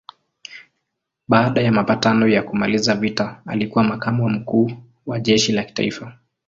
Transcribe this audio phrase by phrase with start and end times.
[1.27, 4.71] Baada ya mapatano ya kumaliza vita alikuwa makamu wa mkuu
[5.05, 6.17] wa jeshi la kitaifa.